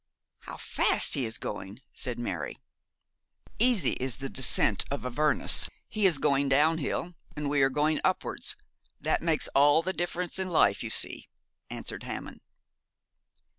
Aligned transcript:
'How 0.39 0.57
fast 0.57 1.13
he 1.13 1.25
is 1.25 1.37
going!' 1.37 1.79
said 1.93 2.17
Mary. 2.17 2.57
'Easy 3.59 3.91
is 3.91 4.15
the 4.15 4.29
descent 4.31 4.83
of 4.89 5.05
Avernus. 5.05 5.69
He 5.87 6.07
is 6.07 6.17
going 6.17 6.49
down 6.49 6.79
hill, 6.79 7.13
and 7.35 7.47
we 7.47 7.61
are 7.61 7.69
going 7.69 8.01
upwards. 8.03 8.55
That 8.99 9.21
makes 9.21 9.47
all 9.49 9.83
the 9.83 9.93
difference 9.93 10.39
in 10.39 10.49
life, 10.49 10.81
you 10.81 10.89
see,' 10.89 11.29
answered 11.69 12.01
Hammond. 12.01 12.41